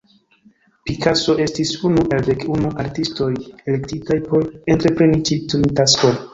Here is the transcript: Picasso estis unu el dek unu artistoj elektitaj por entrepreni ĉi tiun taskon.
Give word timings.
Picasso 0.87 1.35
estis 1.43 1.73
unu 1.89 2.05
el 2.17 2.25
dek 2.29 2.47
unu 2.55 2.73
artistoj 2.85 3.29
elektitaj 3.43 4.21
por 4.33 4.51
entrepreni 4.77 5.25
ĉi 5.31 5.43
tiun 5.53 5.73
taskon. 5.83 6.23